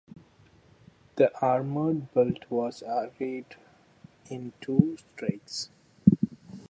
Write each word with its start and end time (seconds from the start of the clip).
The 1.17 1.29
armored 1.45 2.11
belt 2.15 2.49
was 2.49 2.81
arrayed 2.81 3.55
in 4.31 4.51
two 4.59 4.97
strakes. 4.97 5.69